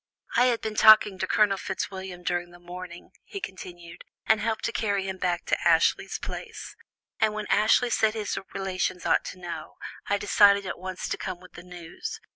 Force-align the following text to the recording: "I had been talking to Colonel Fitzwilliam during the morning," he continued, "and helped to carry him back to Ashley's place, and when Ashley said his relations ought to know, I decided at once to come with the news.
"I 0.35 0.45
had 0.45 0.61
been 0.61 0.73
talking 0.73 1.19
to 1.19 1.27
Colonel 1.27 1.59
Fitzwilliam 1.59 2.23
during 2.23 2.49
the 2.49 2.57
morning," 2.57 3.11
he 3.23 3.39
continued, 3.39 4.03
"and 4.25 4.41
helped 4.41 4.65
to 4.65 4.71
carry 4.71 5.07
him 5.07 5.17
back 5.19 5.45
to 5.45 5.61
Ashley's 5.61 6.17
place, 6.17 6.75
and 7.19 7.35
when 7.35 7.45
Ashley 7.51 7.91
said 7.91 8.15
his 8.15 8.35
relations 8.51 9.05
ought 9.05 9.23
to 9.25 9.37
know, 9.37 9.77
I 10.07 10.17
decided 10.17 10.65
at 10.65 10.79
once 10.79 11.07
to 11.09 11.17
come 11.19 11.39
with 11.39 11.53
the 11.53 11.61
news. 11.61 12.19